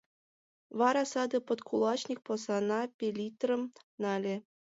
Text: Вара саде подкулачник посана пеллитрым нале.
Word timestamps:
Вара 0.79 1.03
саде 1.11 1.39
подкулачник 1.47 2.19
посана 2.25 2.81
пеллитрым 2.97 3.61
нале. 4.01 4.35